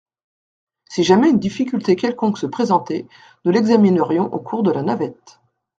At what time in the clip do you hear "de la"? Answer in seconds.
4.63-4.81